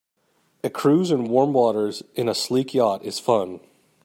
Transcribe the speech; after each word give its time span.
A 0.63 0.69
cruise 0.71 1.11
in 1.11 1.25
warm 1.29 1.53
waters 1.53 2.01
in 2.15 2.27
a 2.27 2.33
sleek 2.33 2.73
yacht 2.73 3.03
is 3.03 3.19
fun. 3.19 3.59